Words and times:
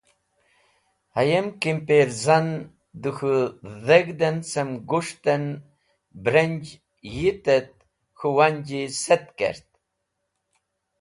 Hayem 1.15 1.47
kimpirzan 1.61 2.47
dẽ 3.01 3.13
k̃hũ 3.17 3.35
deg̃hd 3.87 4.19
en 4.27 4.37
cem 4.49 4.69
gus̃ht 4.89 5.23
et 5.35 5.47
brenj 6.23 6.65
yit 7.15 7.45
et 7.57 7.69
k̃hũ 8.17 8.33
wanji 8.37 8.81
setk 9.01 9.29
kerti. 9.37 9.75